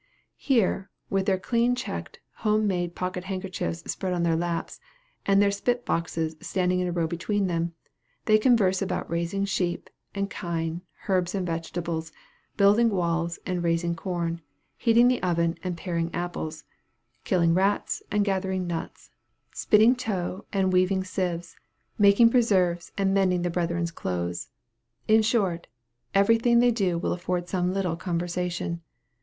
Here, 0.39 0.89
with 1.11 1.27
their 1.27 1.37
clean 1.37 1.75
checked 1.75 2.19
home 2.37 2.65
made 2.65 2.95
pocket 2.95 3.25
handkerchiefs 3.25 3.83
spread 3.91 4.15
in 4.15 4.23
their 4.23 4.35
laps, 4.35 4.79
and 5.27 5.39
their 5.39 5.51
spit 5.51 5.85
boxes 5.85 6.35
standing 6.41 6.79
in 6.79 6.87
a 6.87 6.91
row 6.91 7.05
between 7.05 7.45
them, 7.45 7.75
they 8.25 8.39
converse 8.39 8.81
about 8.81 9.07
raising 9.11 9.45
sheep 9.45 9.91
and 10.15 10.27
kine, 10.27 10.81
herbs 11.07 11.35
and 11.35 11.45
vegetables, 11.45 12.11
building 12.57 12.89
walls 12.89 13.37
and 13.45 13.63
raising 13.63 13.93
corn, 13.93 14.41
heating 14.75 15.07
the 15.07 15.21
oven 15.21 15.55
and 15.61 15.77
paring 15.77 16.09
apples, 16.15 16.63
killing 17.23 17.53
rats 17.53 18.01
and 18.09 18.25
gathering 18.25 18.65
nuts, 18.65 19.11
spinning 19.53 19.95
tow 19.95 20.45
and 20.51 20.73
weaving 20.73 21.03
sieves, 21.03 21.55
making 21.99 22.31
preserves 22.31 22.91
and 22.97 23.13
mending 23.13 23.43
the 23.43 23.51
brethren's 23.51 23.91
clothes, 23.91 24.49
in 25.07 25.21
short, 25.21 25.67
every 26.15 26.39
thing 26.39 26.57
they 26.57 26.71
do 26.71 26.97
will 26.97 27.13
afford 27.13 27.47
some 27.47 27.71
little 27.71 27.95
conversation. 27.95 28.81